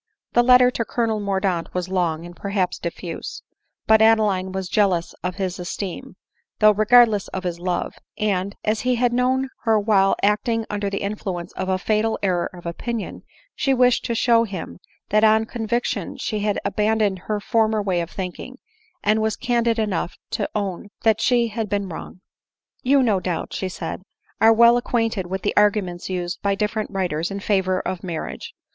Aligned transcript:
The 0.33 0.41
letter 0.41 0.71
to 0.71 0.83
Colonel 0.83 1.19
Mordaunt 1.19 1.75
was 1.75 1.87
long, 1.87 2.25
and 2.25 2.35
perhaps 2.35 2.79
diffuse: 2.79 3.43
but 3.85 4.01
Adeline 4.01 4.51
was 4.51 4.67
jealous 4.67 5.13
of 5.23 5.35
his 5.35 5.59
esteem, 5.59 6.15
though 6.57 6.71
regardless 6.71 7.27
of 7.27 7.43
his 7.43 7.59
love; 7.59 7.93
and 8.17 8.55
as 8.65 8.79
he 8.81 8.95
had 8.95 9.13
known 9.13 9.49
her 9.65 9.79
while 9.79 10.15
1 10.23 10.23
ADELINE 10.23 10.23
MOWBRAY. 10.23 10.31
2g3 10.31 10.31
acting 10.33 10.65
under 10.71 10.89
the 10.89 11.03
influence 11.03 11.53
of 11.53 11.69
a 11.69 11.77
fatal 11.77 12.17
error 12.23 12.49
of 12.51 12.65
opinion, 12.65 13.21
she 13.53 13.75
wished 13.75 14.03
to 14.05 14.15
show 14.15 14.43
him 14.43 14.79
that 15.09 15.23
on 15.23 15.45
conviction 15.45 16.17
she 16.17 16.39
had 16.39 16.59
abandoned 16.65 17.19
her 17.19 17.39
former 17.39 17.79
way 17.79 18.01
of 18.01 18.09
thinking, 18.09 18.57
and 19.03 19.21
was 19.21 19.35
candid 19.35 19.77
enough 19.77 20.17
to 20.31 20.49
own 20.55 20.89
that 21.03 21.21
she 21.21 21.49
had 21.49 21.69
been 21.69 21.87
wrong. 21.89 22.21
u 22.81 22.97
You, 22.97 23.03
no 23.03 23.19
doubt,'* 23.19 23.53
she 23.53 23.69
said," 23.69 24.01
are 24.41 24.51
well 24.51 24.77
acquainted 24.77 25.27
with 25.27 25.43
the 25.43 25.55
arguments 25.55 26.09
used 26.09 26.41
by 26.41 26.55
different 26.55 26.89
writers 26.89 27.29
in 27.29 27.39
favor 27.39 27.79
of 27.81 28.03
mar 28.03 28.27
riage. 28.27 28.45